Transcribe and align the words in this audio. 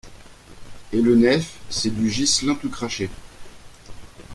Et 0.93 0.99
le 0.99 1.13
Nehf, 1.15 1.59
c’est 1.69 1.91
du 1.91 2.09
Ghislain 2.09 2.55
tout 2.55 2.71
craché… 2.71 3.07